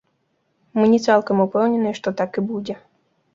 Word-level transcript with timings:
Мы 0.79 0.85
не 0.93 0.99
цалкам 1.09 1.43
упэўненыя, 1.45 1.99
што 2.01 2.15
так 2.23 2.31
і 2.41 2.45
будзе. 2.55 2.75